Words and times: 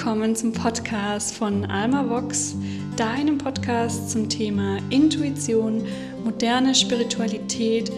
willkommen 0.00 0.34
zum 0.34 0.54
Podcast 0.54 1.34
von 1.34 1.66
Alma 1.66 2.08
Vox, 2.08 2.54
deinem 2.96 3.36
Podcast 3.36 4.10
zum 4.10 4.30
Thema 4.30 4.78
Intuition, 4.88 5.84
moderne 6.24 6.74
Spiritualität, 6.74 7.92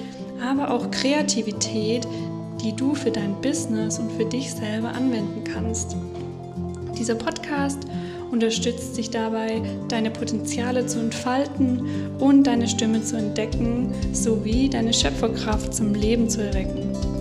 aber 0.45 0.73
auch 0.73 0.91
Kreativität, 0.91 2.05
die 2.61 2.75
du 2.75 2.97
für 2.97 3.13
dein 3.13 3.41
Business 3.41 4.01
und 4.01 4.11
für 4.11 4.25
dich 4.25 4.51
selber 4.51 4.89
anwenden 4.89 5.45
kannst. 5.45 5.95
Dieser 6.99 7.15
Podcast 7.15 7.79
unterstützt 8.33 8.97
dich 8.97 9.11
dabei, 9.11 9.63
deine 9.87 10.11
Potenziale 10.11 10.87
zu 10.87 10.99
entfalten 10.99 12.17
und 12.19 12.49
deine 12.49 12.67
Stimme 12.67 13.05
zu 13.05 13.17
entdecken, 13.17 13.95
sowie 14.13 14.69
deine 14.69 14.93
Schöpferkraft 14.93 15.73
zum 15.73 15.95
Leben 15.95 16.29
zu 16.29 16.43
erwecken. 16.43 17.12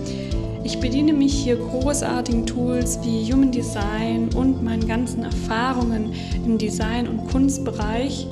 Ich 0.63 0.79
bediene 0.79 1.13
mich 1.13 1.33
hier 1.33 1.55
großartigen 1.55 2.45
Tools 2.45 2.99
wie 3.03 3.31
Human 3.31 3.51
Design 3.51 4.29
und 4.35 4.63
meinen 4.63 4.87
ganzen 4.87 5.23
Erfahrungen 5.23 6.13
im 6.45 6.59
Design- 6.59 7.07
und 7.07 7.27
Kunstbereich, 7.27 8.27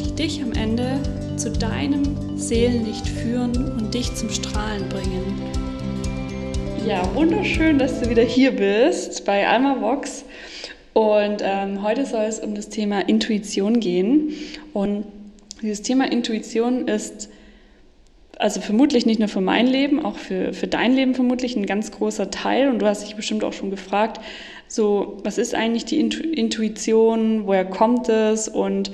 die 0.00 0.14
dich 0.14 0.42
am 0.42 0.52
Ende 0.52 0.98
zu 1.36 1.50
deinem 1.50 2.38
Seelenlicht 2.38 3.06
führen 3.06 3.72
und 3.72 3.92
dich 3.92 4.14
zum 4.14 4.30
Strahlen 4.30 4.88
bringen. 4.88 5.42
Ja, 6.86 7.02
wunderschön, 7.14 7.78
dass 7.78 8.00
du 8.00 8.08
wieder 8.08 8.22
hier 8.22 8.52
bist 8.52 9.24
bei 9.26 9.46
Alma 9.46 9.80
Vox. 9.80 10.24
Und 10.94 11.42
ähm, 11.42 11.82
heute 11.82 12.06
soll 12.06 12.24
es 12.24 12.40
um 12.40 12.54
das 12.54 12.70
Thema 12.70 13.00
Intuition 13.00 13.80
gehen. 13.80 14.32
Und 14.72 15.04
dieses 15.60 15.82
Thema 15.82 16.10
Intuition 16.10 16.88
ist 16.88 17.28
also 18.38 18.60
vermutlich 18.60 19.06
nicht 19.06 19.18
nur 19.18 19.28
für 19.28 19.40
mein 19.40 19.66
Leben, 19.66 20.04
auch 20.04 20.16
für, 20.16 20.52
für 20.52 20.66
dein 20.66 20.94
Leben 20.94 21.14
vermutlich 21.14 21.56
ein 21.56 21.66
ganz 21.66 21.90
großer 21.90 22.30
Teil. 22.30 22.68
Und 22.68 22.80
du 22.80 22.86
hast 22.86 23.04
dich 23.04 23.16
bestimmt 23.16 23.44
auch 23.44 23.52
schon 23.52 23.70
gefragt, 23.70 24.20
so, 24.68 25.18
was 25.24 25.38
ist 25.38 25.54
eigentlich 25.54 25.84
die 25.84 26.00
Intuition, 26.00 27.46
woher 27.46 27.64
kommt 27.64 28.08
es? 28.08 28.48
Und 28.48 28.90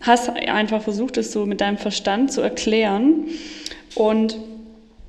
hast 0.00 0.30
einfach 0.30 0.82
versucht, 0.82 1.16
es 1.16 1.32
so 1.32 1.46
mit 1.46 1.60
deinem 1.60 1.78
Verstand 1.78 2.32
zu 2.32 2.40
erklären. 2.40 3.26
Und 3.94 4.36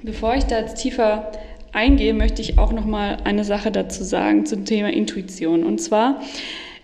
bevor 0.03 0.35
ich 0.35 0.43
da 0.43 0.59
jetzt 0.59 0.81
tiefer 0.81 1.31
eingehe, 1.71 2.13
möchte 2.13 2.41
ich 2.41 2.59
auch 2.59 2.71
noch 2.71 2.85
mal 2.85 3.17
eine 3.23 3.43
Sache 3.43 3.71
dazu 3.71 4.03
sagen 4.03 4.45
zum 4.45 4.65
Thema 4.65 4.91
Intuition. 4.91 5.63
Und 5.63 5.79
zwar 5.79 6.21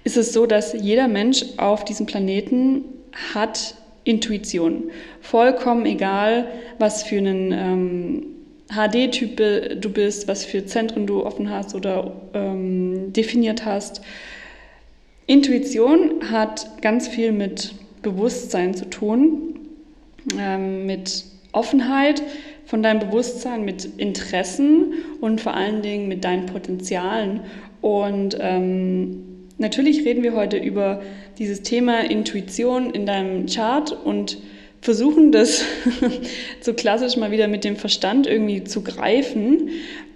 ist 0.04 0.18
es 0.18 0.34
so, 0.34 0.46
dass 0.46 0.74
jeder 0.74 1.08
Mensch 1.08 1.46
auf 1.58 1.86
diesem 1.86 2.06
Planeten 2.06 2.84
hat 3.34 3.76
Intuition. 4.04 4.92
Vollkommen 5.22 5.86
egal, 5.86 6.48
was 6.78 7.04
für 7.04 7.18
einen 7.18 7.52
ähm, 7.52 8.26
HD-Typ 8.72 9.82
du 9.82 9.90
bist, 9.90 10.28
was 10.28 10.46
für 10.46 10.66
Zentren 10.66 11.08
du 11.08 11.26
offen 11.26 11.50
hast 11.50 11.76
oder 11.76 12.12
ähm, 12.34 13.12
definiert 13.14 13.66
hast. 13.66 14.02
Intuition 15.26 16.32
hat 16.32 16.82
ganz 16.82 17.08
viel 17.08 17.32
mit 17.32 17.74
Bewusstsein 18.02 18.74
zu 18.74 18.90
tun, 18.90 19.60
ähm, 20.40 20.86
mit 20.86 21.26
Offenheit 21.52 22.22
von 22.66 22.84
deinem 22.84 23.00
Bewusstsein, 23.00 23.66
mit 23.66 23.86
Interessen 23.98 24.94
und 25.22 25.42
vor 25.42 25.56
allen 25.56 25.82
Dingen 25.82 26.08
mit 26.08 26.24
deinen 26.24 26.46
Potenzialen. 26.46 27.42
Und 27.82 28.38
ähm, 28.40 29.29
natürlich 29.60 30.06
reden 30.06 30.24
wir 30.24 30.34
heute 30.34 30.58
über 30.58 31.02
dieses 31.38 31.62
Thema 31.62 32.00
Intuition 32.10 32.92
in 32.92 33.06
deinem 33.06 33.46
Chart 33.46 33.92
und 33.92 34.38
versuchen 34.82 35.32
das 35.32 35.64
so 36.62 36.74
klassisch 36.74 37.18
mal 37.18 37.32
wieder 37.32 37.48
mit 37.48 37.64
dem 37.64 37.76
Verstand 37.76 38.28
irgendwie 38.28 38.64
zu 38.64 38.82
greifen. 38.82 39.70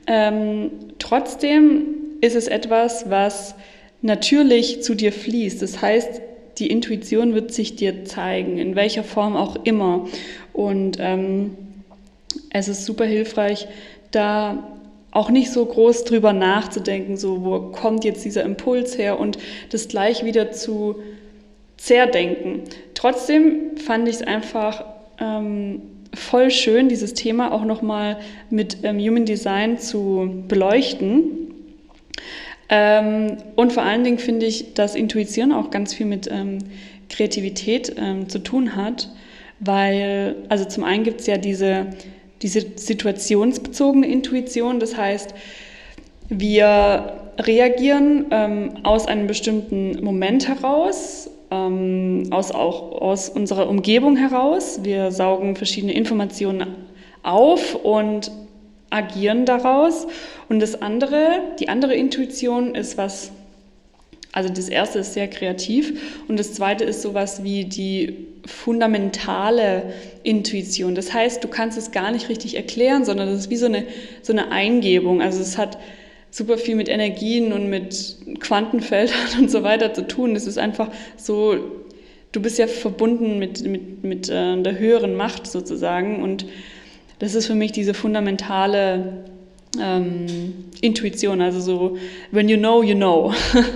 Ähm, 0.07 0.71
trotzdem 0.99 1.85
ist 2.21 2.35
es 2.35 2.47
etwas, 2.47 3.09
was 3.09 3.55
natürlich 4.01 4.81
zu 4.81 4.95
dir 4.95 5.11
fließt. 5.11 5.61
Das 5.61 5.81
heißt, 5.81 6.21
die 6.59 6.67
Intuition 6.67 7.33
wird 7.33 7.53
sich 7.53 7.75
dir 7.75 8.05
zeigen, 8.05 8.57
in 8.57 8.75
welcher 8.75 9.03
Form 9.03 9.35
auch 9.35 9.57
immer. 9.65 10.07
Und 10.53 10.97
ähm, 10.99 11.57
es 12.49 12.67
ist 12.67 12.85
super 12.85 13.05
hilfreich, 13.05 13.67
da 14.11 14.72
auch 15.13 15.29
nicht 15.29 15.51
so 15.51 15.63
groß 15.63 16.05
drüber 16.05 16.33
nachzudenken, 16.33 17.17
so 17.17 17.43
wo 17.43 17.59
kommt 17.71 18.03
jetzt 18.03 18.25
dieser 18.25 18.43
Impuls 18.43 18.97
her 18.97 19.19
und 19.19 19.37
das 19.69 19.87
gleich 19.87 20.25
wieder 20.25 20.51
zu 20.51 20.95
zerdenken. 21.77 22.63
Trotzdem 22.95 23.77
fand 23.77 24.07
ich 24.07 24.15
es 24.15 24.21
einfach 24.23 24.85
ähm, 25.19 25.83
voll 26.15 26.49
schön, 26.49 26.89
dieses 26.89 27.13
Thema 27.13 27.51
auch 27.51 27.63
nochmal 27.63 28.17
mit 28.49 28.77
ähm, 28.83 28.97
Human 28.99 29.25
Design 29.25 29.77
zu 29.77 30.43
beleuchten. 30.47 31.53
Ähm, 32.69 33.37
und 33.55 33.71
vor 33.71 33.83
allen 33.83 34.03
Dingen 34.03 34.17
finde 34.17 34.47
ich, 34.47 34.73
dass 34.73 34.95
Intuition 34.95 35.51
auch 35.51 35.69
ganz 35.69 35.93
viel 35.93 36.07
mit 36.07 36.27
ähm, 36.31 36.57
Kreativität 37.09 37.95
ähm, 37.97 38.29
zu 38.29 38.39
tun 38.39 38.75
hat, 38.75 39.09
weil, 39.59 40.37
also 40.49 40.65
zum 40.65 40.83
einen 40.83 41.03
gibt 41.03 41.21
es 41.21 41.27
ja 41.27 41.37
diese 41.37 41.87
diese 42.43 42.65
situationsbezogene 42.75 44.07
Intuition. 44.07 44.79
Das 44.79 44.95
heißt, 44.97 45.33
wir 46.29 47.21
reagieren 47.39 48.25
ähm, 48.31 48.73
aus 48.83 49.07
einem 49.07 49.27
bestimmten 49.27 50.03
Moment 50.03 50.47
heraus, 50.47 51.29
ähm, 51.49 52.27
aus, 52.31 52.51
auch 52.51 53.01
aus 53.01 53.29
unserer 53.29 53.69
Umgebung 53.69 54.17
heraus. 54.17 54.81
Wir 54.83 55.11
saugen 55.11 55.55
verschiedene 55.55 55.93
Informationen 55.93 56.75
auf 57.23 57.75
und 57.75 58.31
agieren 58.89 59.45
daraus. 59.45 60.05
Und 60.49 60.59
das 60.59 60.81
andere, 60.81 61.39
die 61.59 61.69
andere 61.69 61.95
Intuition 61.95 62.75
ist 62.75 62.97
was 62.97 63.31
also 64.33 64.49
das 64.51 64.67
erste 64.67 64.99
ist 64.99 65.13
sehr 65.13 65.27
kreativ 65.27 66.25
und 66.27 66.39
das 66.39 66.53
zweite 66.53 66.83
ist 66.83 67.03
sowas 67.03 67.43
wie 67.43 67.65
die 67.65 68.32
fundamentale 68.45 69.93
Intuition. 70.23 70.95
Das 70.95 71.13
heißt, 71.13 71.43
du 71.43 71.47
kannst 71.47 71.77
es 71.77 71.91
gar 71.91 72.11
nicht 72.11 72.29
richtig 72.29 72.55
erklären, 72.55 73.05
sondern 73.05 73.29
das 73.29 73.39
ist 73.39 73.49
wie 73.49 73.57
so 73.57 73.67
eine, 73.67 73.85
so 74.21 74.33
eine 74.33 74.51
Eingebung. 74.51 75.21
Also 75.21 75.41
es 75.41 75.57
hat 75.57 75.77
super 76.29 76.57
viel 76.57 76.75
mit 76.75 76.89
Energien 76.89 77.53
und 77.53 77.69
mit 77.69 78.17
Quantenfeldern 78.39 79.15
und 79.39 79.51
so 79.51 79.63
weiter 79.63 79.93
zu 79.93 80.07
tun. 80.07 80.35
Es 80.35 80.47
ist 80.47 80.57
einfach 80.57 80.89
so, 81.15 81.55
du 82.31 82.41
bist 82.41 82.57
ja 82.57 82.67
verbunden 82.67 83.39
mit, 83.39 83.63
mit, 83.65 84.03
mit 84.03 84.29
äh, 84.29 84.61
der 84.61 84.77
höheren 84.77 85.15
Macht 85.15 85.47
sozusagen 85.47 86.21
und 86.21 86.45
das 87.19 87.35
ist 87.35 87.47
für 87.47 87.55
mich 87.55 87.71
diese 87.71 87.93
fundamentale 87.93 89.23
ähm, 89.79 90.65
Intuition, 90.81 91.41
also 91.41 91.59
so, 91.59 91.97
when 92.31 92.49
you 92.49 92.57
know, 92.57 92.83
you 92.83 92.95
know. 92.95 93.33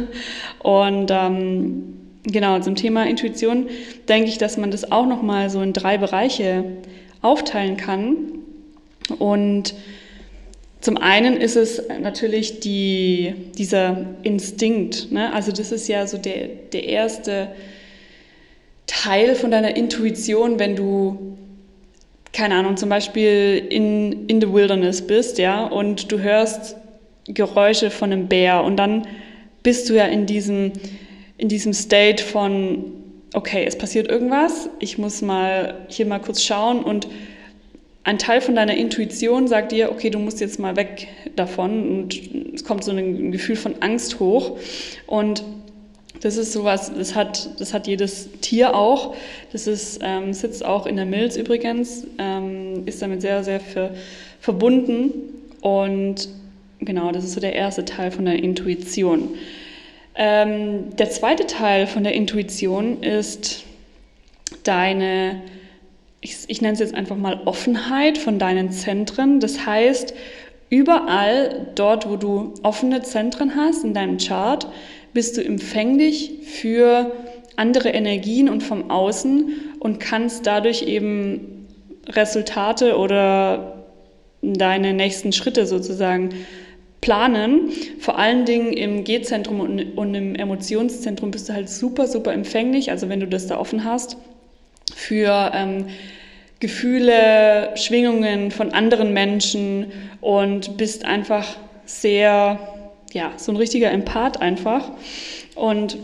Und 0.59 1.09
ähm, 1.11 1.96
genau, 2.27 2.59
zum 2.59 2.75
Thema 2.75 3.05
Intuition 3.05 3.67
denke 4.07 4.29
ich, 4.29 4.37
dass 4.37 4.57
man 4.57 4.71
das 4.71 4.91
auch 4.91 5.05
nochmal 5.05 5.49
so 5.49 5.61
in 5.61 5.73
drei 5.73 5.97
Bereiche 5.97 6.63
aufteilen 7.21 7.77
kann. 7.77 8.15
Und 9.19 9.73
zum 10.81 10.97
einen 10.97 11.37
ist 11.37 11.55
es 11.55 11.81
natürlich 12.01 12.59
die, 12.59 13.33
dieser 13.57 14.05
Instinkt. 14.23 15.11
Ne? 15.11 15.33
Also 15.33 15.51
das 15.51 15.71
ist 15.71 15.87
ja 15.87 16.05
so 16.05 16.17
der, 16.17 16.47
der 16.71 16.83
erste 16.83 17.49
Teil 18.85 19.35
von 19.35 19.51
deiner 19.51 19.75
Intuition, 19.75 20.59
wenn 20.59 20.75
du 20.75 21.37
keine 22.37 22.53
Ahnung, 22.53 22.77
zum 22.77 22.89
Beispiel 22.89 23.65
in, 23.69 24.27
in 24.27 24.39
the 24.39 24.53
wilderness 24.53 25.01
bist, 25.01 25.39
ja, 25.39 25.65
und 25.65 26.11
du 26.11 26.19
hörst 26.19 26.75
Geräusche 27.25 27.89
von 27.89 28.13
einem 28.13 28.27
Bär 28.27 28.63
und 28.63 28.77
dann 28.77 29.07
bist 29.63 29.89
du 29.89 29.95
ja 29.95 30.05
in 30.05 30.27
diesem, 30.27 30.71
in 31.37 31.49
diesem 31.49 31.73
State 31.73 32.23
von, 32.23 32.83
okay, 33.33 33.65
es 33.65 33.77
passiert 33.77 34.09
irgendwas, 34.09 34.69
ich 34.79 34.97
muss 34.97 35.21
mal 35.21 35.85
hier 35.87 36.05
mal 36.05 36.19
kurz 36.19 36.41
schauen 36.43 36.83
und 36.83 37.07
ein 38.03 38.17
Teil 38.17 38.39
von 38.39 38.55
deiner 38.55 38.75
Intuition 38.75 39.47
sagt 39.47 39.73
dir, 39.73 39.91
okay, 39.91 40.09
du 40.09 40.17
musst 40.17 40.39
jetzt 40.39 40.59
mal 40.59 40.77
weg 40.77 41.09
davon 41.35 41.99
und 41.99 42.53
es 42.53 42.63
kommt 42.63 42.83
so 42.83 42.91
ein 42.91 43.31
Gefühl 43.31 43.57
von 43.57 43.75
Angst 43.81 44.19
hoch 44.19 44.57
und 45.07 45.43
das 46.21 46.37
ist 46.37 46.51
sowas, 46.51 46.91
das 46.97 47.15
hat, 47.15 47.59
das 47.59 47.73
hat 47.73 47.87
jedes 47.87 48.29
Tier 48.41 48.75
auch. 48.75 49.15
Das 49.51 49.67
ist, 49.67 49.99
ähm, 50.01 50.33
sitzt 50.33 50.65
auch 50.65 50.85
in 50.85 50.95
der 50.95 51.05
Milz 51.05 51.37
übrigens, 51.37 52.07
ähm, 52.17 52.83
ist 52.85 53.01
damit 53.01 53.21
sehr, 53.21 53.43
sehr 53.43 53.59
für, 53.59 53.91
verbunden. 54.39 55.11
Und 55.61 56.29
genau, 56.79 57.11
das 57.11 57.23
ist 57.23 57.33
so 57.33 57.39
der 57.39 57.53
erste 57.53 57.85
Teil 57.85 58.11
von 58.11 58.25
der 58.25 58.41
Intuition. 58.41 59.29
Ähm, 60.17 60.95
der 60.95 61.11
zweite 61.11 61.45
Teil 61.45 61.85
von 61.85 62.03
der 62.03 62.13
Intuition 62.13 63.03
ist 63.03 63.63
deine, 64.63 65.43
ich, 66.21 66.37
ich 66.47 66.59
nenne 66.61 66.73
es 66.73 66.79
jetzt 66.79 66.95
einfach 66.95 67.15
mal 67.15 67.41
Offenheit 67.45 68.17
von 68.17 68.39
deinen 68.39 68.71
Zentren. 68.71 69.39
Das 69.39 69.67
heißt, 69.67 70.15
überall 70.69 71.67
dort, 71.75 72.09
wo 72.09 72.15
du 72.15 72.55
offene 72.63 73.03
Zentren 73.03 73.55
hast 73.55 73.83
in 73.83 73.93
deinem 73.93 74.17
Chart, 74.17 74.67
bist 75.13 75.37
du 75.37 75.43
empfänglich 75.43 76.31
für 76.43 77.11
andere 77.55 77.89
Energien 77.89 78.49
und 78.49 78.63
vom 78.63 78.89
Außen 78.89 79.53
und 79.79 79.99
kannst 79.99 80.47
dadurch 80.47 80.81
eben 80.81 81.67
Resultate 82.09 82.97
oder 82.97 83.83
deine 84.41 84.93
nächsten 84.93 85.31
Schritte 85.31 85.67
sozusagen 85.67 86.29
planen. 87.01 87.69
Vor 87.99 88.17
allen 88.17 88.45
Dingen 88.45 88.73
im 88.73 89.03
G-Zentrum 89.03 89.59
und, 89.59 90.15
im 90.15 90.35
Emotionszentrum 90.35 91.31
bist 91.31 91.49
du 91.49 91.53
halt 91.53 91.69
super, 91.69 92.07
super 92.07 92.33
empfänglich, 92.33 92.91
also 92.91 93.09
wenn 93.09 93.19
du 93.19 93.27
das 93.27 93.47
da 93.47 93.57
offen 93.57 93.83
hast, 93.83 94.17
für 94.95 95.51
ähm, 95.53 95.85
Gefühle, 96.59 97.71
Schwingungen 97.75 98.51
von 98.51 98.71
anderen 98.71 99.13
Menschen 99.13 99.91
und 100.21 100.77
bist 100.77 101.05
einfach 101.05 101.57
sehr, 101.85 102.59
ja, 103.13 103.31
so 103.37 103.51
ein 103.51 103.57
richtiger 103.57 103.91
Empath 103.91 104.41
einfach. 104.41 104.91
Und 105.55 105.97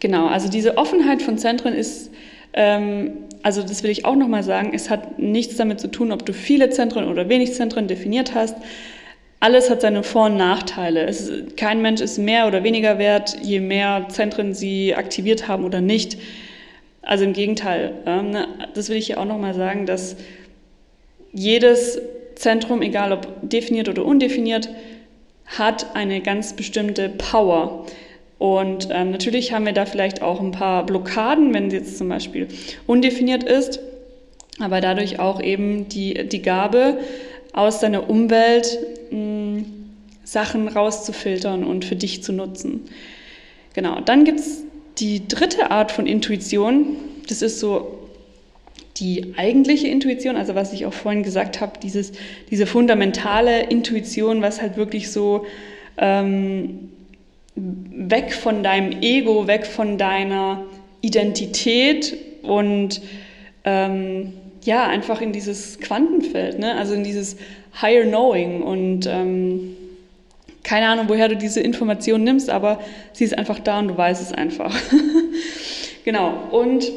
genau, 0.00 0.26
also 0.26 0.48
diese 0.48 0.76
Offenheit 0.76 1.22
von 1.22 1.38
Zentren 1.38 1.72
ist, 1.72 2.10
ähm, 2.52 3.12
also 3.42 3.62
das 3.62 3.82
will 3.82 3.90
ich 3.90 4.04
auch 4.04 4.16
nochmal 4.16 4.42
sagen, 4.42 4.72
es 4.74 4.90
hat 4.90 5.18
nichts 5.18 5.56
damit 5.56 5.80
zu 5.80 5.90
tun, 5.90 6.12
ob 6.12 6.26
du 6.26 6.32
viele 6.32 6.70
Zentren 6.70 7.08
oder 7.08 7.28
wenig 7.28 7.54
Zentren 7.54 7.88
definiert 7.88 8.34
hast. 8.34 8.56
Alles 9.44 9.68
hat 9.68 9.82
seine 9.82 10.02
Vor- 10.02 10.24
und 10.24 10.38
Nachteile. 10.38 11.04
Ist, 11.04 11.58
kein 11.58 11.82
Mensch 11.82 12.00
ist 12.00 12.16
mehr 12.16 12.46
oder 12.46 12.64
weniger 12.64 12.98
wert, 12.98 13.36
je 13.42 13.60
mehr 13.60 14.06
Zentren 14.08 14.54
sie 14.54 14.94
aktiviert 14.94 15.48
haben 15.48 15.66
oder 15.66 15.82
nicht. 15.82 16.16
Also 17.02 17.24
im 17.24 17.34
Gegenteil. 17.34 17.92
Ähm, 18.06 18.30
ne, 18.30 18.48
das 18.72 18.88
will 18.88 18.96
ich 18.96 19.04
hier 19.04 19.20
auch 19.20 19.26
nochmal 19.26 19.52
sagen, 19.52 19.84
dass 19.84 20.16
jedes 21.34 22.00
Zentrum, 22.36 22.80
egal 22.80 23.12
ob 23.12 23.28
definiert 23.42 23.90
oder 23.90 24.06
undefiniert, 24.06 24.70
hat 25.44 25.94
eine 25.94 26.22
ganz 26.22 26.54
bestimmte 26.54 27.10
Power. 27.10 27.84
Und 28.38 28.88
ähm, 28.92 29.10
natürlich 29.10 29.52
haben 29.52 29.66
wir 29.66 29.74
da 29.74 29.84
vielleicht 29.84 30.22
auch 30.22 30.40
ein 30.40 30.52
paar 30.52 30.86
Blockaden, 30.86 31.52
wenn 31.52 31.68
sie 31.68 31.76
jetzt 31.76 31.98
zum 31.98 32.08
Beispiel 32.08 32.48
undefiniert 32.86 33.44
ist, 33.44 33.78
aber 34.58 34.80
dadurch 34.80 35.18
auch 35.18 35.42
eben 35.42 35.86
die, 35.90 36.28
die 36.28 36.40
Gabe, 36.40 36.96
aus 37.54 37.78
deiner 37.78 38.10
Umwelt 38.10 38.78
Sachen 40.24 40.68
rauszufiltern 40.68 41.64
und 41.64 41.84
für 41.84 41.96
dich 41.96 42.22
zu 42.22 42.32
nutzen. 42.32 42.82
Genau, 43.74 44.00
dann 44.00 44.24
gibt 44.24 44.40
es 44.40 44.62
die 44.98 45.26
dritte 45.28 45.70
Art 45.70 45.92
von 45.92 46.06
Intuition. 46.06 46.96
Das 47.28 47.42
ist 47.42 47.60
so 47.60 47.98
die 48.96 49.34
eigentliche 49.36 49.88
Intuition, 49.88 50.36
also 50.36 50.54
was 50.54 50.72
ich 50.72 50.86
auch 50.86 50.92
vorhin 50.92 51.22
gesagt 51.22 51.60
habe, 51.60 51.72
diese 51.80 52.66
fundamentale 52.66 53.64
Intuition, 53.64 54.40
was 54.40 54.62
halt 54.62 54.76
wirklich 54.76 55.10
so 55.10 55.46
ähm, 55.98 56.90
weg 57.56 58.32
von 58.32 58.62
deinem 58.62 59.02
Ego, 59.02 59.46
weg 59.46 59.66
von 59.66 59.98
deiner 59.98 60.64
Identität 61.00 62.16
und 62.42 63.00
ähm, 63.64 64.32
ja, 64.62 64.86
einfach 64.86 65.20
in 65.20 65.32
dieses 65.32 65.78
Quantenfeld, 65.80 66.58
ne? 66.58 66.76
also 66.76 66.94
in 66.94 67.04
dieses 67.04 67.36
Higher 67.80 68.04
Knowing 68.04 68.62
und 68.62 69.06
ähm, 69.06 69.76
keine 70.64 70.88
Ahnung, 70.88 71.08
woher 71.08 71.28
du 71.28 71.36
diese 71.36 71.60
Information 71.60 72.24
nimmst, 72.24 72.50
aber 72.50 72.80
sie 73.12 73.24
ist 73.24 73.38
einfach 73.38 73.60
da 73.60 73.78
und 73.78 73.88
du 73.88 73.96
weißt 73.96 74.20
es 74.20 74.32
einfach. 74.32 74.74
genau. 76.04 76.34
Und 76.50 76.90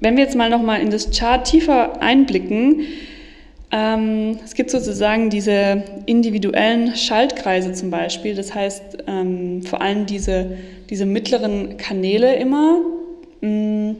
wenn 0.00 0.16
wir 0.16 0.24
jetzt 0.24 0.36
mal 0.36 0.50
nochmal 0.50 0.80
in 0.80 0.90
das 0.90 1.16
Chart 1.16 1.46
tiefer 1.46 2.02
einblicken, 2.02 2.82
ähm, 3.70 4.38
es 4.44 4.54
gibt 4.54 4.70
sozusagen 4.70 5.30
diese 5.30 5.82
individuellen 6.06 6.94
Schaltkreise 6.94 7.72
zum 7.72 7.90
Beispiel, 7.90 8.34
das 8.34 8.54
heißt 8.54 9.04
ähm, 9.06 9.62
vor 9.62 9.80
allem 9.80 10.06
diese, 10.06 10.58
diese 10.90 11.06
mittleren 11.06 11.76
Kanäle 11.76 12.36
immer. 12.36 12.78
Mh, 13.40 13.48
mm, 13.48 13.96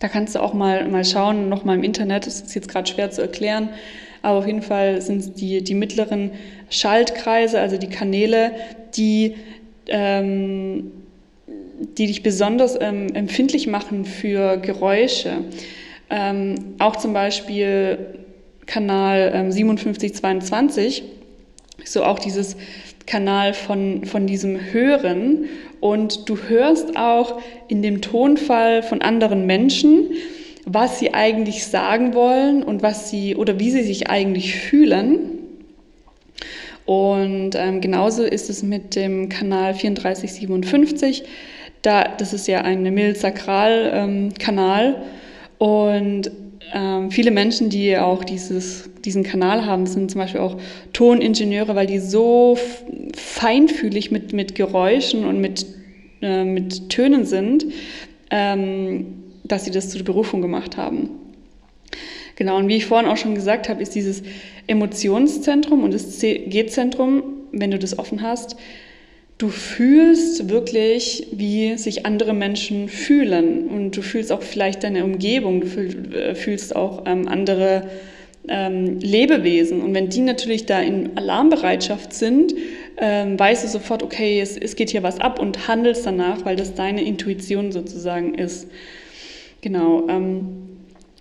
da 0.00 0.08
kannst 0.08 0.34
du 0.34 0.40
auch 0.40 0.54
mal, 0.54 0.88
mal 0.88 1.04
schauen, 1.04 1.50
nochmal 1.50 1.76
im 1.76 1.84
Internet, 1.84 2.26
das 2.26 2.40
ist 2.40 2.54
jetzt 2.54 2.68
gerade 2.68 2.90
schwer 2.90 3.10
zu 3.10 3.20
erklären, 3.20 3.68
aber 4.22 4.38
auf 4.38 4.46
jeden 4.46 4.62
Fall 4.62 5.00
sind 5.00 5.18
es 5.18 5.32
die, 5.32 5.62
die 5.62 5.74
mittleren 5.74 6.30
Schaltkreise, 6.68 7.58
also 7.60 7.76
die 7.76 7.88
Kanäle, 7.88 8.52
die, 8.96 9.36
ähm, 9.86 10.92
die 11.96 12.06
dich 12.06 12.22
besonders 12.22 12.78
ähm, 12.80 13.14
empfindlich 13.14 13.66
machen 13.66 14.04
für 14.04 14.58
Geräusche. 14.58 15.44
Ähm, 16.10 16.74
auch 16.78 16.96
zum 16.96 17.12
Beispiel 17.12 17.98
Kanal 18.66 19.32
ähm, 19.34 19.52
5722, 19.52 21.02
so 21.84 22.04
auch 22.04 22.18
dieses 22.18 22.56
Kanal 23.06 23.54
von, 23.54 24.04
von 24.04 24.26
diesem 24.26 24.72
Hören. 24.72 25.46
Und 25.80 26.28
du 26.28 26.36
hörst 26.36 26.96
auch 26.96 27.40
in 27.68 27.82
dem 27.82 28.02
Tonfall 28.02 28.82
von 28.82 29.00
anderen 29.00 29.46
Menschen, 29.46 30.10
was 30.66 30.98
sie 30.98 31.14
eigentlich 31.14 31.66
sagen 31.66 32.12
wollen 32.14 32.62
und 32.62 32.82
was 32.82 33.10
sie 33.10 33.36
oder 33.36 33.58
wie 33.58 33.70
sie 33.70 33.82
sich 33.82 34.10
eigentlich 34.10 34.56
fühlen. 34.56 35.38
Und 36.86 37.50
ähm, 37.54 37.80
genauso 37.80 38.24
ist 38.24 38.50
es 38.50 38.62
mit 38.62 38.94
dem 38.96 39.28
Kanal 39.28 39.74
3457. 39.74 41.24
Da, 41.82 42.04
das 42.18 42.32
ist 42.32 42.48
ja 42.48 42.62
ein 42.62 42.82
Milz-Sakral-Kanal. 42.82 44.86
Ähm, 44.86 44.94
und 45.58 46.30
ähm, 46.72 47.10
viele 47.10 47.30
Menschen, 47.30 47.70
die 47.70 47.96
auch 47.96 48.24
dieses, 48.24 48.90
diesen 49.04 49.22
Kanal 49.22 49.66
haben, 49.66 49.86
sind 49.86 50.10
zum 50.10 50.20
Beispiel 50.20 50.40
auch 50.40 50.56
Toningenieure, 50.92 51.74
weil 51.74 51.86
die 51.86 51.98
so 51.98 52.58
feinfühlig 53.14 54.10
mit, 54.10 54.32
mit 54.32 54.54
Geräuschen 54.54 55.24
und 55.24 55.40
mit, 55.40 55.66
äh, 56.22 56.44
mit 56.44 56.90
Tönen 56.90 57.24
sind, 57.24 57.66
ähm, 58.30 59.19
dass 59.50 59.64
sie 59.64 59.70
das 59.70 59.90
zur 59.90 60.02
Berufung 60.02 60.42
gemacht 60.42 60.76
haben. 60.76 61.10
Genau, 62.36 62.56
und 62.56 62.68
wie 62.68 62.76
ich 62.76 62.86
vorhin 62.86 63.08
auch 63.08 63.16
schon 63.16 63.34
gesagt 63.34 63.68
habe, 63.68 63.82
ist 63.82 63.94
dieses 63.94 64.22
Emotionszentrum 64.66 65.84
und 65.84 65.92
das 65.92 66.20
G-Zentrum, 66.20 67.22
wenn 67.52 67.70
du 67.70 67.78
das 67.78 67.98
offen 67.98 68.22
hast, 68.22 68.56
du 69.36 69.48
fühlst 69.48 70.48
wirklich, 70.48 71.26
wie 71.32 71.76
sich 71.76 72.06
andere 72.06 72.34
Menschen 72.34 72.88
fühlen 72.88 73.68
und 73.68 73.96
du 73.96 74.02
fühlst 74.02 74.32
auch 74.32 74.42
vielleicht 74.42 74.84
deine 74.84 75.04
Umgebung, 75.04 75.60
du 75.60 75.66
äh, 76.16 76.34
fühlst 76.34 76.76
auch 76.76 77.04
ähm, 77.06 77.26
andere 77.26 77.88
ähm, 78.48 78.98
Lebewesen 79.00 79.80
und 79.80 79.94
wenn 79.94 80.08
die 80.08 80.20
natürlich 80.20 80.66
da 80.66 80.80
in 80.80 81.16
Alarmbereitschaft 81.16 82.12
sind, 82.12 82.54
ähm, 82.98 83.38
weißt 83.38 83.64
du 83.64 83.68
sofort, 83.68 84.02
okay, 84.02 84.40
es, 84.40 84.56
es 84.56 84.76
geht 84.76 84.90
hier 84.90 85.02
was 85.02 85.20
ab 85.20 85.38
und 85.38 85.68
handelst 85.68 86.06
danach, 86.06 86.44
weil 86.44 86.56
das 86.56 86.74
deine 86.74 87.02
Intuition 87.02 87.72
sozusagen 87.72 88.34
ist. 88.34 88.66
Genau. 89.60 90.08
Ähm, 90.08 90.60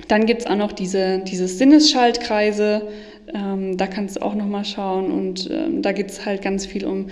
dann 0.07 0.25
gibt 0.25 0.41
es 0.41 0.47
auch 0.47 0.55
noch 0.55 0.71
diese, 0.71 1.19
diese 1.19 1.47
Sinnesschaltkreise, 1.47 2.87
ähm, 3.33 3.77
da 3.77 3.87
kannst 3.87 4.15
du 4.15 4.21
auch 4.21 4.33
nochmal 4.33 4.65
schauen 4.65 5.11
und 5.11 5.49
ähm, 5.51 5.81
da 5.81 5.91
geht 5.91 6.09
es 6.09 6.25
halt 6.25 6.41
ganz 6.41 6.65
viel 6.65 6.85
um 6.85 7.07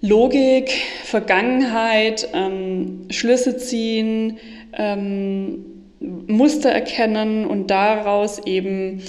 Logik, 0.00 0.70
Vergangenheit, 1.04 2.28
ähm, 2.34 3.06
Schlüsse 3.10 3.56
ziehen, 3.56 4.38
ähm, 4.76 5.64
Muster 6.00 6.70
erkennen 6.70 7.46
und 7.46 7.68
daraus 7.68 8.44
eben 8.44 9.02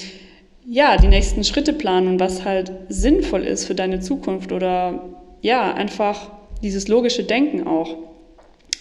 ja, 0.67 0.97
die 0.97 1.07
nächsten 1.07 1.43
Schritte 1.43 1.73
planen 1.73 2.19
was 2.19 2.45
halt 2.45 2.71
sinnvoll 2.89 3.43
ist 3.43 3.65
für 3.65 3.75
deine 3.75 3.99
Zukunft 3.99 4.51
oder 4.51 5.03
ja, 5.41 5.73
einfach 5.73 6.31
dieses 6.63 6.87
logische 6.87 7.23
Denken 7.23 7.67
auch. 7.67 7.97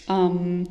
Ähm, 0.09 0.67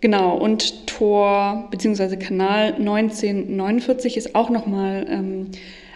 genau, 0.00 0.36
und 0.36 0.86
Tor 0.86 1.68
bzw. 1.70 2.16
Kanal 2.16 2.74
1949 2.74 4.16
ist 4.16 4.34
auch 4.34 4.50
nochmal 4.50 5.06
ähm, 5.08 5.50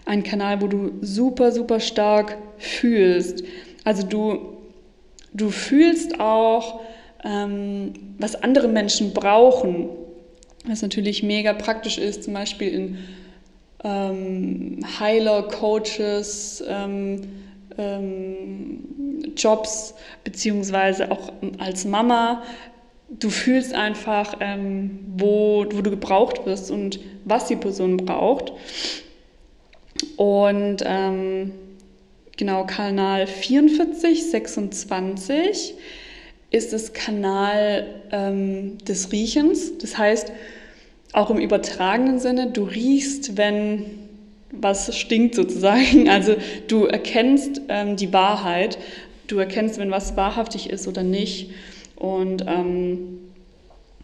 ein 0.06 0.23
Kanal, 0.23 0.61
wo 0.61 0.66
du 0.66 0.92
super, 1.00 1.52
super 1.52 1.80
stark 1.80 2.38
fühlst. 2.58 3.44
Also 3.84 4.06
du, 4.06 4.58
du 5.32 5.50
fühlst 5.50 6.20
auch, 6.20 6.80
ähm, 7.25 7.92
was 8.18 8.34
andere 8.37 8.68
Menschen 8.68 9.12
brauchen, 9.12 9.88
was 10.66 10.82
natürlich 10.82 11.23
mega 11.23 11.52
praktisch 11.52 11.99
ist, 11.99 12.25
zum 12.25 12.34
Beispiel 12.34 12.68
in 12.68 12.99
ähm, 13.82 14.78
Heiler, 14.99 15.42
Coaches, 15.42 16.64
ähm, 16.66 17.20
ähm, 17.76 19.32
Jobs, 19.37 19.94
beziehungsweise 20.23 21.11
auch 21.11 21.32
als 21.58 21.84
Mama. 21.84 22.42
Du 23.21 23.30
fühlst 23.30 23.75
einfach, 23.75 24.37
ähm, 24.40 24.99
wo, 25.16 25.64
wo 25.71 25.83
du 25.83 25.90
gebraucht 25.90 26.47
wirst 26.47 26.71
und 26.71 27.00
was 27.25 27.47
die 27.47 27.56
Person 27.56 27.97
braucht. 27.97 28.52
Und 30.16 30.78
ähm, 30.85 31.52
genau 32.37 32.64
Kanal 32.66 33.26
44, 33.26 34.30
26 34.30 35.75
ist 36.50 36.73
das 36.73 36.92
Kanal 36.92 37.87
ähm, 38.12 38.78
des 38.78 39.12
Riechens. 39.12 39.78
Das 39.78 39.99
heißt, 39.99 40.33
auch 41.12 41.30
im 41.30 41.38
übertragenen 41.38 42.18
Sinne, 42.18 42.50
du 42.50 42.64
riechst, 42.64 43.37
wenn 43.37 43.85
was 44.50 44.97
stinkt 44.97 45.35
sozusagen. 45.35 46.09
Also 46.14 46.37
du 46.68 46.85
erkennst 46.85 47.62
ähm, 47.68 47.97
die 47.97 48.12
Wahrheit, 48.12 48.78
du 49.26 49.38
erkennst, 49.38 49.78
wenn 49.78 49.90
was 49.90 50.16
wahrhaftig 50.16 50.71
ist 50.71 50.87
oder 50.87 51.02
nicht. 51.02 51.50
Und 51.97 52.45
ähm, 52.47 53.25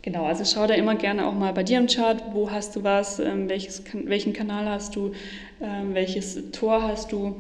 Genau, 0.03 0.25
also 0.25 0.45
schau 0.47 0.67
da 0.67 0.73
immer 0.75 0.95
gerne 0.95 1.27
auch 1.27 1.35
mal 1.35 1.53
bei 1.53 1.63
dir 1.63 1.77
im 1.77 1.87
Chart, 1.87 2.23
wo 2.33 2.51
hast 2.51 2.75
du 2.75 2.83
was, 2.83 3.19
ähm, 3.19 3.51
welches, 3.51 3.83
welchen 3.93 4.33
Kanal 4.33 4.67
hast 4.67 4.97
du, 4.97 5.13
ähm, 5.61 5.93
welches 5.93 6.39
Tor 6.53 6.83
hast 6.83 7.13
du. 7.13 7.37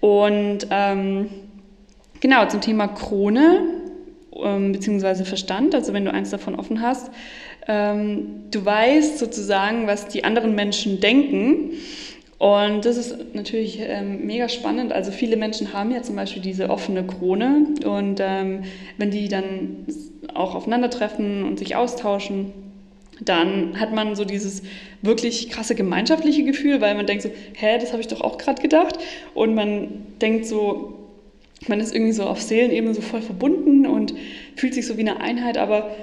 Und 0.00 0.68
ähm, 0.70 1.28
genau, 2.20 2.46
zum 2.46 2.60
Thema 2.60 2.86
Krone 2.86 3.62
ähm, 4.40 4.70
bzw. 4.70 5.24
Verstand, 5.24 5.74
also 5.74 5.92
wenn 5.92 6.04
du 6.04 6.12
eins 6.12 6.30
davon 6.30 6.54
offen 6.54 6.80
hast, 6.80 7.10
ähm, 7.66 8.44
du 8.52 8.64
weißt 8.64 9.18
sozusagen, 9.18 9.88
was 9.88 10.06
die 10.06 10.22
anderen 10.22 10.54
Menschen 10.54 11.00
denken. 11.00 11.72
Und 12.38 12.84
das 12.84 12.98
ist 12.98 13.34
natürlich 13.34 13.78
ähm, 13.80 14.26
mega 14.26 14.48
spannend. 14.48 14.92
Also 14.92 15.10
viele 15.10 15.36
Menschen 15.36 15.72
haben 15.72 15.90
ja 15.90 16.02
zum 16.02 16.16
Beispiel 16.16 16.42
diese 16.42 16.68
offene 16.68 17.06
Krone 17.06 17.68
und 17.84 18.20
ähm, 18.20 18.64
wenn 18.98 19.10
die 19.10 19.28
dann 19.28 19.86
auch 20.34 20.54
aufeinandertreffen 20.54 21.44
und 21.44 21.58
sich 21.58 21.76
austauschen, 21.76 22.52
dann 23.20 23.80
hat 23.80 23.94
man 23.94 24.14
so 24.14 24.26
dieses 24.26 24.62
wirklich 25.00 25.48
krasse 25.48 25.74
gemeinschaftliche 25.74 26.44
Gefühl, 26.44 26.82
weil 26.82 26.94
man 26.94 27.06
denkt 27.06 27.22
so, 27.22 27.30
hä, 27.54 27.78
das 27.80 27.92
habe 27.92 28.02
ich 28.02 28.08
doch 28.08 28.20
auch 28.20 28.36
gerade 28.36 28.60
gedacht. 28.60 28.98
Und 29.34 29.54
man 29.54 29.88
denkt 30.20 30.44
so, 30.44 31.06
man 31.66 31.80
ist 31.80 31.94
irgendwie 31.94 32.12
so 32.12 32.24
auf 32.24 32.42
Seelenebene 32.42 32.92
so 32.92 33.00
voll 33.00 33.22
verbunden 33.22 33.86
und 33.86 34.14
fühlt 34.56 34.74
sich 34.74 34.86
so 34.86 34.98
wie 34.98 35.08
eine 35.08 35.20
Einheit, 35.20 35.56
aber 35.56 35.96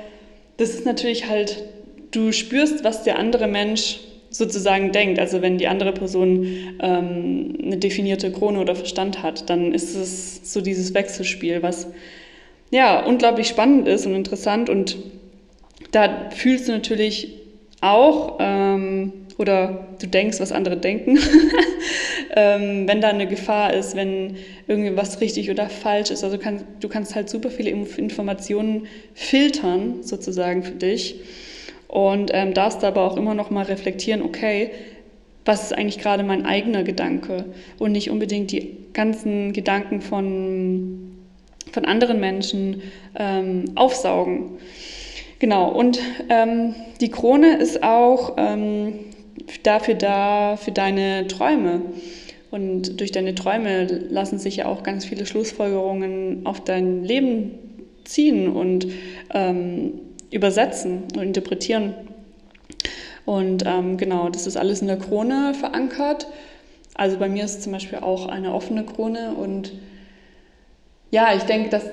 das 0.57 0.71
ist 0.71 0.85
natürlich 0.85 1.29
halt, 1.29 1.63
du 2.11 2.31
spürst, 2.31 2.83
was 2.83 3.03
der 3.03 3.19
andere 3.19 3.47
Mensch 3.47 3.99
sozusagen 4.33 4.91
denkt. 4.91 5.19
Also 5.19 5.41
wenn 5.41 5.57
die 5.57 5.67
andere 5.67 5.93
Person 5.93 6.45
ähm, 6.81 7.57
eine 7.63 7.77
definierte 7.77 8.31
Krone 8.31 8.59
oder 8.59 8.75
Verstand 8.75 9.21
hat, 9.21 9.49
dann 9.49 9.73
ist 9.73 9.95
es 9.95 10.51
so 10.51 10.59
dieses 10.59 10.93
Wechselspiel, 10.93 11.61
was 11.61 11.87
ja 12.71 13.05
unglaublich 13.05 13.47
spannend 13.47 13.87
ist 13.87 14.05
und 14.05 14.15
interessant. 14.15 14.69
Und 14.69 14.97
da 15.91 16.29
fühlst 16.31 16.67
du 16.67 16.71
natürlich 16.71 17.35
auch 17.81 18.37
ähm, 18.39 19.13
oder 19.37 19.87
du 20.01 20.07
denkst, 20.07 20.39
was 20.39 20.51
andere 20.51 20.77
denken, 20.77 21.19
ähm, 22.35 22.87
wenn 22.87 23.01
da 23.01 23.09
eine 23.09 23.27
Gefahr 23.27 23.73
ist, 23.73 23.95
wenn 23.95 24.37
irgendwie 24.67 24.95
was 24.95 25.21
richtig 25.21 25.51
oder 25.51 25.69
falsch 25.69 26.09
ist. 26.09 26.23
Also 26.23 26.37
kann, 26.37 26.63
du 26.79 26.89
kannst 26.89 27.13
halt 27.13 27.29
super 27.29 27.51
viele 27.51 27.69
Informationen 27.69 28.87
filtern, 29.13 30.01
sozusagen 30.01 30.63
für 30.63 30.75
dich. 30.75 31.19
Und 31.93 32.31
ähm, 32.33 32.55
darfst 32.55 32.83
aber 32.83 33.03
auch 33.03 33.17
immer 33.17 33.35
noch 33.35 33.51
mal 33.51 33.65
reflektieren, 33.65 34.23
okay, 34.23 34.71
was 35.45 35.65
ist 35.65 35.77
eigentlich 35.77 35.99
gerade 35.99 36.23
mein 36.23 36.43
eigener 36.43 36.81
Gedanke 36.81 37.45
und 37.77 37.91
nicht 37.91 38.09
unbedingt 38.09 38.51
die 38.51 38.75
ganzen 38.93 39.53
Gedanken 39.53 40.01
von, 40.01 41.11
von 41.71 41.85
anderen 41.85 42.19
Menschen 42.19 42.81
ähm, 43.15 43.65
aufsaugen. 43.75 44.57
Genau, 45.37 45.69
und 45.69 45.99
ähm, 46.29 46.73
die 46.99 47.11
Krone 47.11 47.57
ist 47.57 47.83
auch 47.83 48.37
ähm, 48.37 48.95
dafür 49.61 49.93
da, 49.93 50.57
für 50.57 50.71
deine 50.71 51.27
Träume. 51.27 51.81
Und 52.49 52.99
durch 52.99 53.11
deine 53.11 53.35
Träume 53.35 53.85
lassen 54.09 54.39
sich 54.39 54.55
ja 54.55 54.65
auch 54.65 54.81
ganz 54.81 55.05
viele 55.05 55.27
Schlussfolgerungen 55.27 56.47
auf 56.47 56.63
dein 56.63 57.03
Leben 57.03 57.51
ziehen 58.03 58.47
und 58.47 58.87
ähm, 59.31 59.99
übersetzen 60.33 61.03
und 61.15 61.21
interpretieren. 61.21 61.93
Und 63.25 63.63
ähm, 63.65 63.97
genau, 63.97 64.29
das 64.29 64.47
ist 64.47 64.57
alles 64.57 64.81
in 64.81 64.87
der 64.87 64.97
Krone 64.97 65.53
verankert. 65.53 66.27
Also 66.95 67.17
bei 67.17 67.29
mir 67.29 67.45
ist 67.45 67.63
zum 67.63 67.71
Beispiel 67.71 67.99
auch 67.99 68.27
eine 68.27 68.53
offene 68.53 68.83
Krone 68.83 69.33
und 69.33 69.73
ja, 71.09 71.33
ich 71.35 71.43
denke, 71.43 71.69
dass 71.69 71.83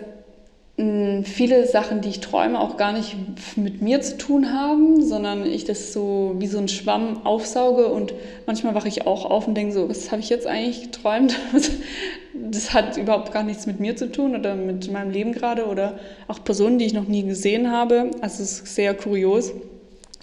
mh, 0.76 1.23
viele 1.25 1.66
Sachen, 1.66 2.00
die 2.00 2.09
ich 2.09 2.20
träume, 2.20 2.61
auch 2.61 2.76
gar 2.76 2.92
nicht 2.92 3.16
mit 3.56 3.80
mir 3.80 4.00
zu 4.00 4.18
tun 4.18 4.52
haben, 4.52 5.02
sondern 5.02 5.47
ich 5.47 5.64
das 5.64 5.92
so 5.92 6.35
wie 6.38 6.47
so 6.47 6.59
ein 6.59 6.68
Schwamm 6.68 7.25
aufsauge 7.25 7.87
und 7.88 8.12
manchmal 8.47 8.75
wache 8.75 8.88
ich 8.88 9.06
auch 9.06 9.25
auf 9.25 9.47
und 9.47 9.54
denke 9.54 9.73
so, 9.73 9.88
was 9.88 10.11
habe 10.11 10.20
ich 10.20 10.28
jetzt 10.28 10.47
eigentlich 10.47 10.82
geträumt? 10.82 11.38
das 12.34 12.72
hat 12.72 12.96
überhaupt 12.96 13.32
gar 13.32 13.42
nichts 13.42 13.66
mit 13.66 13.80
mir 13.80 13.96
zu 13.96 14.10
tun 14.10 14.37
oder 14.37 14.54
mit 14.54 14.90
meinem 14.90 15.10
Leben 15.10 15.32
gerade 15.32 15.66
oder 15.66 15.99
auch 16.28 16.42
Personen, 16.44 16.78
die 16.78 16.84
ich 16.84 16.94
noch 16.94 17.08
nie 17.08 17.25
gesehen 17.25 17.70
habe. 17.70 18.10
Also 18.20 18.42
es 18.42 18.60
ist 18.60 18.75
sehr 18.75 18.94
kurios. 18.94 19.52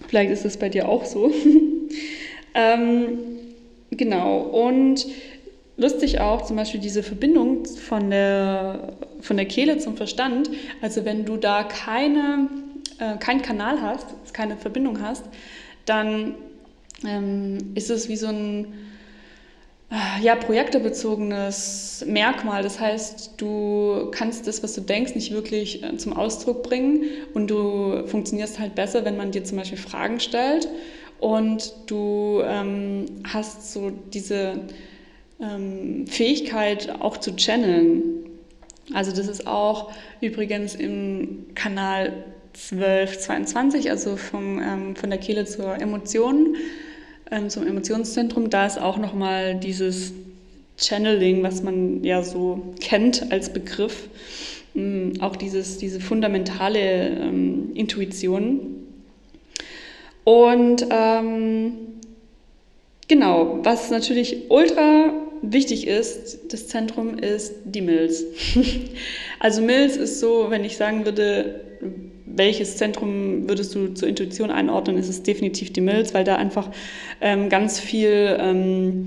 Vielleicht 0.08 0.32
ist 0.32 0.46
es 0.46 0.58
bei 0.58 0.70
dir 0.70 0.88
auch 0.88 1.06
so. 1.06 1.32
ähm, 2.54 3.20
genau. 3.92 4.40
Und 4.40 5.06
lustig 5.76 6.20
auch 6.20 6.44
zum 6.44 6.56
Beispiel 6.56 6.80
diese 6.80 7.04
Verbindung 7.04 7.66
von 7.66 8.10
der, 8.10 8.94
von 9.22 9.38
der 9.38 9.46
Kehle 9.46 9.78
zum 9.78 9.98
Verstand. 9.98 10.50
Also 10.82 11.04
wenn 11.04 11.26
du 11.26 11.38
da 11.38 11.64
keine, 11.64 12.48
äh, 13.00 13.18
keinen 13.18 13.42
Kanal 13.42 13.82
hast, 13.82 14.06
keine 14.34 14.56
Verbindung 14.56 15.02
hast, 15.02 15.26
dann 15.86 16.36
ähm, 17.06 17.58
ist 17.76 17.90
es 17.90 18.08
wie 18.08 18.16
so 18.16 18.28
ein 18.28 18.74
ja, 20.22 20.36
projektebezogenes 20.36 22.04
Merkmal. 22.08 22.62
Das 22.62 22.80
heißt, 22.80 23.34
du 23.38 24.12
kannst 24.12 24.46
das, 24.48 24.62
was 24.62 24.74
du 24.74 24.82
denkst, 24.82 25.16
nicht 25.16 25.32
wirklich 25.32 25.84
äh, 25.84 25.96
zum 25.98 26.14
Ausdruck 26.14 26.64
bringen 26.64 27.06
und 27.34 27.48
du 27.48 28.06
funktionierst 28.08 28.60
halt 28.60 28.76
besser, 28.76 29.06
wenn 29.06 29.16
man 29.16 29.32
dir 29.32 29.44
zum 29.44 29.58
Beispiel 29.58 29.78
Fragen 29.78 30.20
stellt 30.20 30.68
und 31.20 31.74
du 31.88 32.42
ähm, 32.44 33.06
hast 33.24 33.74
so 33.74 33.92
diese 34.14 34.60
ähm, 35.40 36.06
Fähigkeit 36.08 37.02
auch 37.02 37.18
zu 37.18 37.36
channeln. 37.36 38.26
Also 38.94 39.12
das 39.12 39.28
ist 39.28 39.48
auch 39.48 39.92
übrigens 40.22 40.76
im 40.76 41.48
Kanal 41.56 42.26
1222, 42.54 43.90
also 43.90 44.18
vom, 44.18 44.60
ähm, 44.60 44.96
von 44.96 45.10
der 45.10 45.20
Kehle 45.20 45.46
zur 45.46 45.76
Emotion 45.76 46.56
ähm, 47.32 47.50
zum 47.50 47.66
Emotionszentrum, 47.66 48.50
da 48.50 48.66
ist 48.66 48.80
auch 48.80 48.98
nochmal 48.98 49.56
dieses 49.56 50.14
Channeling, 50.78 51.44
was 51.44 51.64
man 51.64 52.04
ja 52.04 52.24
so 52.24 52.74
kennt 52.80 53.32
als 53.32 53.52
Begriff, 53.52 54.10
ähm, 54.76 55.14
auch 55.20 55.36
dieses, 55.36 55.78
diese 55.78 56.00
fundamentale 56.00 57.10
ähm, 57.10 57.72
Intuition. 57.74 58.76
Und 60.24 60.86
ähm, 60.90 61.74
genau, 63.08 63.60
was 63.64 63.90
natürlich 63.90 64.50
ultra 64.50 65.14
wichtig 65.42 65.88
ist, 65.88 66.52
das 66.52 66.68
Zentrum 66.68 67.18
ist 67.18 67.54
die 67.66 67.82
Milz. 67.82 68.24
also 69.40 69.62
Milz 69.62 69.96
ist 69.96 70.20
so, 70.20 70.48
wenn 70.50 70.64
ich 70.64 70.78
sagen 70.78 71.06
würde, 71.06 71.62
welches 72.36 72.78
Zentrum 72.78 73.48
würdest 73.48 73.74
du 73.74 73.94
zur 73.94 74.08
Intuition 74.08 74.52
einordnen, 74.52 74.98
ist 74.98 75.10
es 75.10 75.24
definitiv 75.24 75.74
die 75.74 75.82
Milz, 75.82 76.14
weil 76.14 76.24
da 76.24 76.36
einfach 76.36 76.70
ähm, 77.22 77.50
ganz 77.50 77.80
viel, 77.80 78.38
ähm, 78.40 79.06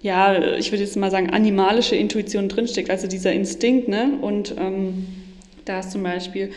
ja, 0.00 0.56
ich 0.56 0.72
würde 0.72 0.84
jetzt 0.84 0.96
mal 0.96 1.10
sagen, 1.10 1.30
animalische 1.30 1.96
Intuition 1.96 2.48
drinsteckt, 2.48 2.90
also 2.90 3.06
dieser 3.06 3.32
Instinkt. 3.32 3.88
Ne? 3.88 4.18
Und 4.20 4.54
ähm, 4.58 5.06
da 5.64 5.80
ist 5.80 5.92
zum 5.92 6.02
Beispiel 6.02 6.50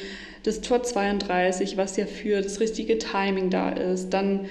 das 0.43 0.61
Tor 0.61 0.83
32, 0.83 1.77
was 1.77 1.97
ja 1.97 2.05
für 2.05 2.41
das 2.41 2.59
richtige 2.59 2.97
Timing 2.97 3.49
da 3.49 3.69
ist. 3.69 4.09
Dann 4.09 4.49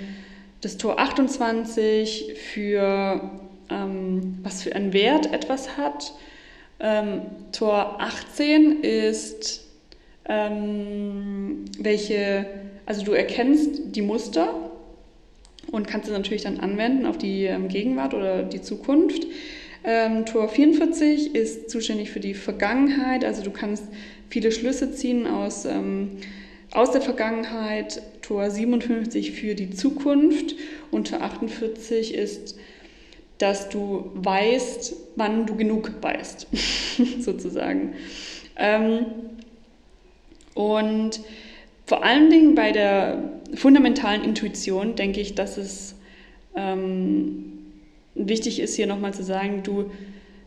das 0.61 0.77
Tor 0.77 0.99
28 0.99 2.35
für 2.53 3.31
ähm, 3.73 4.39
was 4.43 4.63
für 4.63 4.75
einen 4.75 4.93
Wert 4.93 5.33
etwas 5.33 5.77
hat. 5.77 6.13
Ähm, 6.81 7.23
Tor 7.53 8.01
18 8.01 8.83
ist 8.83 9.62
ähm, 10.29 11.65
welche, 11.79 12.47
also 12.87 13.05
du 13.05 13.13
erkennst 13.13 13.95
die 13.97 14.03
Muster 14.03 14.71
und 15.71 15.87
kannst 15.87 16.07
sie 16.07 16.13
natürlich 16.13 16.43
dann 16.43 16.61
anwenden 16.61 17.07
auf 17.07 17.19
die 17.19 17.45
ähm, 17.45 17.69
Gegenwart 17.69 18.15
oder 18.15 18.43
die 18.43 18.63
Zukunft. 18.63 19.27
Ähm, 19.85 20.27
Tor 20.27 20.49
44 20.49 21.35
ist 21.35 21.71
zuständig 21.71 22.11
für 22.11 22.21
die 22.21 22.35
Vergangenheit, 22.35 23.25
also 23.25 23.43
du 23.43 23.51
kannst 23.51 23.85
viele 24.29 24.53
Schlüsse 24.53 24.93
ziehen 24.93 25.27
aus, 25.27 25.65
ähm, 25.65 26.19
aus 26.71 26.93
der 26.93 27.03
Vergangenheit. 27.03 28.03
Tor 28.23 28.49
57 28.51 29.33
für 29.33 29.57
die 29.57 29.71
Zukunft 29.71 30.55
und 30.93 31.11
Tor 31.11 31.23
48 31.23 32.15
ist, 32.15 32.57
dass 33.39 33.69
du 33.69 34.11
weißt, 34.15 34.95
wann 35.17 35.47
du 35.47 35.57
genug 35.57 35.91
weißt, 36.01 36.47
sozusagen. 37.19 37.95
Ähm, 38.57 39.07
und 40.55 41.21
vor 41.87 42.05
allen 42.05 42.31
Dingen 42.31 42.55
bei 42.55 42.73
der 42.73 43.23
fundamentalen 43.55 44.25
Intuition 44.25 44.95
denke 44.95 45.21
ich, 45.21 45.35
dass 45.35 45.59
es 45.59 45.95
ähm, 46.57 47.53
wichtig 48.15 48.61
ist, 48.61 48.77
hier 48.77 48.87
nochmal 48.87 49.15
zu 49.15 49.23
sagen, 49.23 49.63
du, 49.63 49.91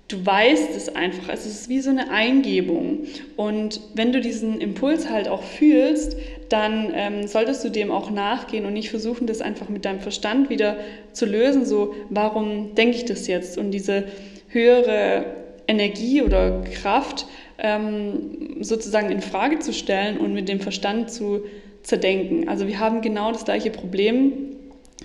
du 0.07 0.25
weißt 0.25 0.75
es 0.75 0.95
einfach. 0.95 1.29
Es 1.29 1.45
ist 1.45 1.69
wie 1.69 1.81
so 1.81 1.89
eine 1.89 2.09
Eingebung. 2.09 3.05
Und 3.35 3.81
wenn 3.93 4.12
du 4.12 4.21
diesen 4.21 4.62
Impuls 4.62 5.09
halt 5.09 5.27
auch 5.27 5.43
fühlst, 5.43 6.17
dann 6.50 6.91
ähm, 6.93 7.27
solltest 7.27 7.63
du 7.63 7.69
dem 7.69 7.91
auch 7.91 8.12
nachgehen 8.12 8.65
und 8.65 8.74
nicht 8.74 8.89
versuchen, 8.89 9.27
das 9.27 9.41
einfach 9.41 9.69
mit 9.69 9.85
deinem 9.85 10.00
Verstand 10.00 10.50
wieder 10.50 10.77
zu 11.12 11.25
lösen. 11.25 11.65
So, 11.65 11.95
warum 12.09 12.75
denke 12.75 12.97
ich 12.97 13.05
das 13.05 13.27
jetzt? 13.27 13.57
Und 13.57 13.71
diese 13.71 14.05
höhere 14.50 15.44
Energie 15.67 16.22
oder 16.22 16.62
Kraft 16.62 17.25
ähm, 17.57 18.57
sozusagen 18.62 19.10
in 19.12 19.22
Frage 19.22 19.60
zu 19.60 19.74
stellen 19.74 20.17
und 20.17 20.34
mit 20.34 20.50
dem 20.50 20.60
Verstand 20.60 21.12
zu, 21.12 21.41
zerdenken. 21.86 22.50
Also 22.50 22.67
wir 22.67 22.79
haben 22.79 23.01
genau 23.01 23.31
das 23.31 23.45
gleiche 23.45 23.69
Problem 23.69 24.34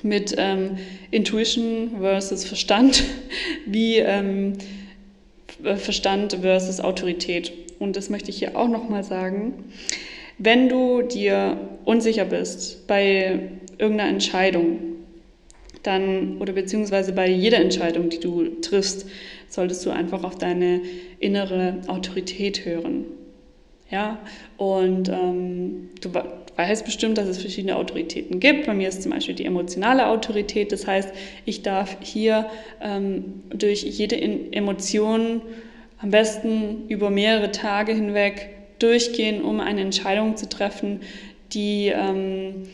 mit 0.03 0.35
ähm, 0.39 0.79
Intuition 1.11 1.99
versus 2.01 2.45
Verstand, 2.45 3.05
wie 3.67 3.99
ähm, 3.99 4.55
Verstand 5.77 6.39
versus 6.41 6.81
Autorität. 6.81 7.53
Und 7.79 7.97
das 7.97 8.09
möchte 8.09 8.31
ich 8.31 8.39
hier 8.39 8.57
auch 8.57 8.69
nochmal 8.69 9.05
sagen. 9.05 9.65
Wenn 10.39 10.71
du 10.71 11.03
dir 11.03 11.59
unsicher 11.85 12.25
bist 12.25 12.87
bei 12.87 13.51
irgendeiner 13.79 14.09
Entscheidung, 14.09 14.79
dann 15.83 16.39
oder 16.39 16.53
beziehungsweise 16.53 17.13
bei 17.13 17.29
jeder 17.29 17.59
Entscheidung, 17.59 18.11
die 18.11 18.21
du 18.21 18.61
triffst, 18.61 19.07
solltest 19.49 19.85
du 19.85 19.91
einfach 19.91 20.25
auf 20.25 20.37
deine 20.37 20.81
innere 21.19 21.79
Autorität 21.87 22.65
hören. 22.65 23.05
Ja, 23.91 24.21
und 24.57 25.09
ähm, 25.09 25.91
du 26.01 26.11
weißt 26.57 26.85
bestimmt, 26.85 27.19
dass 27.19 27.27
es 27.27 27.39
verschiedene 27.39 27.75
Autoritäten 27.75 28.39
gibt. 28.39 28.67
Bei 28.67 28.75
mir 28.75 28.89
ist 28.89 29.03
zum 29.03 29.11
Beispiel 29.11 29.35
die 29.35 29.45
emotionale 29.45 30.07
Autorität. 30.07 30.71
Das 30.71 30.87
heißt, 30.87 31.13
ich 31.45 31.63
darf 31.63 31.97
hier 32.01 32.47
ähm, 32.81 33.43
durch 33.51 33.83
jede 33.83 34.21
Emotion 34.21 35.43
am 35.99 36.11
besten 36.11 36.89
über 36.89 37.11
mehrere 37.11 37.51
Tage 37.51 37.93
hinweg 37.93 38.51
durchgehen, 38.79 39.43
um 39.43 39.61
eine 39.61 39.81
Entscheidung 39.81 40.37
zu 40.37 40.49
treffen, 40.49 41.01
die 41.53 41.89
ähm, 41.89 42.69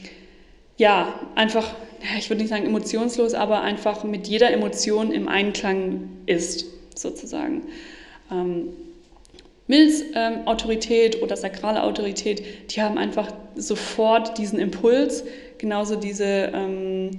ja 0.77 1.19
einfach, 1.35 1.75
ich 2.19 2.29
würde 2.31 2.43
nicht 2.43 2.51
sagen 2.51 2.67
emotionslos, 2.67 3.35
aber 3.35 3.63
einfach 3.63 4.05
mit 4.05 4.29
jeder 4.29 4.51
Emotion 4.51 5.13
im 5.13 5.29
Einklang 5.29 6.09
ist, 6.27 6.67
sozusagen. 6.95 7.63
Ähm, 8.31 8.69
Mills 9.67 10.05
ähm, 10.15 10.47
Autorität 10.47 11.23
oder 11.23 11.37
sakrale 11.37 11.83
Autorität, 11.83 12.71
die 12.75 12.83
haben 12.83 12.99
einfach 12.99 13.33
sofort 13.57 14.39
diesen 14.39 14.59
Impuls, 14.59 15.25
genauso 15.59 15.97
diese 15.97 16.53
ähm, 16.55 17.11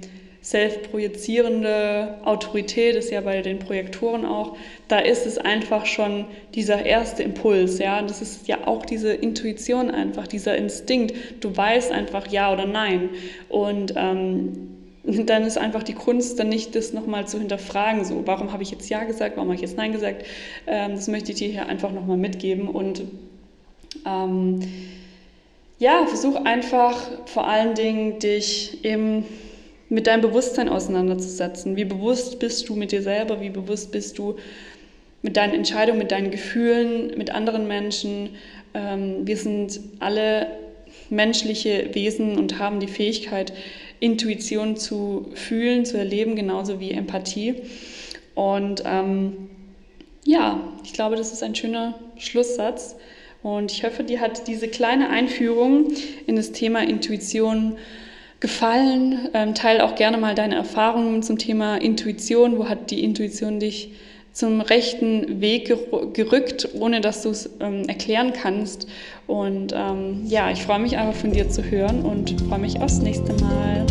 selbstprojizierende 0.48 2.14
Autorität 2.24 2.96
ist 2.96 3.10
ja 3.10 3.20
bei 3.20 3.42
den 3.42 3.58
Projektoren 3.58 4.24
auch, 4.24 4.56
da 4.88 4.98
ist 4.98 5.26
es 5.26 5.36
einfach 5.36 5.84
schon 5.84 6.24
dieser 6.54 6.86
erste 6.86 7.22
Impuls, 7.22 7.78
ja, 7.78 8.00
das 8.00 8.22
ist 8.22 8.48
ja 8.48 8.66
auch 8.66 8.86
diese 8.86 9.12
Intuition 9.12 9.90
einfach, 9.90 10.26
dieser 10.26 10.56
Instinkt, 10.56 11.14
du 11.44 11.54
weißt 11.54 11.92
einfach 11.92 12.28
ja 12.28 12.50
oder 12.50 12.64
nein. 12.64 13.10
Und 13.50 13.92
ähm, 13.94 14.70
dann 15.04 15.42
ist 15.42 15.58
einfach 15.58 15.82
die 15.82 15.92
Kunst, 15.92 16.38
dann 16.38 16.48
nicht 16.48 16.74
das 16.74 16.94
nochmal 16.94 17.28
zu 17.28 17.38
hinterfragen, 17.38 18.06
so, 18.06 18.26
warum 18.26 18.50
habe 18.50 18.62
ich 18.62 18.70
jetzt 18.70 18.88
Ja 18.88 19.04
gesagt, 19.04 19.36
warum 19.36 19.50
habe 19.50 19.56
ich 19.56 19.60
jetzt 19.60 19.76
Nein 19.76 19.92
gesagt, 19.92 20.24
ähm, 20.66 20.92
das 20.92 21.08
möchte 21.08 21.32
ich 21.32 21.38
dir 21.38 21.48
hier 21.48 21.66
einfach 21.66 21.92
nochmal 21.92 22.16
mitgeben. 22.16 22.68
Und 22.68 23.02
ähm, 24.06 24.60
ja, 25.78 26.06
versuch 26.06 26.36
einfach 26.36 26.96
vor 27.26 27.46
allen 27.46 27.74
Dingen 27.74 28.18
dich 28.18 28.82
eben 28.82 29.26
mit 29.88 30.06
deinem 30.06 30.20
Bewusstsein 30.20 30.68
auseinanderzusetzen. 30.68 31.76
Wie 31.76 31.84
bewusst 31.84 32.38
bist 32.38 32.68
du 32.68 32.76
mit 32.76 32.92
dir 32.92 33.02
selber? 33.02 33.40
Wie 33.40 33.50
bewusst 33.50 33.90
bist 33.90 34.18
du 34.18 34.36
mit 35.22 35.36
deinen 35.36 35.54
Entscheidungen, 35.54 35.98
mit 35.98 36.12
deinen 36.12 36.30
Gefühlen, 36.30 37.16
mit 37.16 37.30
anderen 37.30 37.66
Menschen? 37.66 38.30
Ähm, 38.74 39.26
wir 39.26 39.36
sind 39.36 39.80
alle 40.00 40.48
menschliche 41.10 41.94
Wesen 41.94 42.38
und 42.38 42.58
haben 42.58 42.80
die 42.80 42.86
Fähigkeit, 42.86 43.52
Intuition 44.00 44.76
zu 44.76 45.26
fühlen, 45.34 45.84
zu 45.84 45.96
erleben, 45.96 46.36
genauso 46.36 46.80
wie 46.80 46.92
Empathie. 46.92 47.56
Und 48.34 48.82
ähm, 48.86 49.48
ja, 50.24 50.60
ich 50.84 50.92
glaube, 50.92 51.16
das 51.16 51.32
ist 51.32 51.42
ein 51.42 51.54
schöner 51.54 51.98
Schlusssatz. 52.16 52.96
Und 53.42 53.72
ich 53.72 53.84
hoffe, 53.84 54.04
dir 54.04 54.20
hat 54.20 54.46
diese 54.46 54.68
kleine 54.68 55.10
Einführung 55.10 55.88
in 56.26 56.36
das 56.36 56.52
Thema 56.52 56.82
Intuition 56.82 57.76
gefallen. 58.40 59.28
Ähm, 59.34 59.54
teil 59.54 59.80
auch 59.80 59.94
gerne 59.94 60.18
mal 60.18 60.34
deine 60.34 60.54
Erfahrungen 60.54 61.22
zum 61.22 61.38
Thema 61.38 61.76
Intuition. 61.76 62.58
Wo 62.58 62.68
hat 62.68 62.90
die 62.90 63.02
Intuition 63.04 63.60
dich 63.60 63.92
zum 64.32 64.60
rechten 64.60 65.40
Weg 65.40 65.72
gerückt, 66.14 66.68
ohne 66.74 67.00
dass 67.00 67.22
du 67.22 67.30
es 67.30 67.50
ähm, 67.60 67.88
erklären 67.88 68.32
kannst? 68.32 68.86
Und 69.26 69.72
ähm, 69.74 70.22
ja, 70.26 70.50
ich 70.50 70.62
freue 70.62 70.78
mich 70.78 70.96
einfach 70.96 71.20
von 71.20 71.32
dir 71.32 71.48
zu 71.48 71.62
hören 71.62 72.02
und 72.02 72.40
freue 72.48 72.60
mich 72.60 72.80
aufs 72.80 72.98
nächste 73.00 73.32
Mal. 73.42 73.86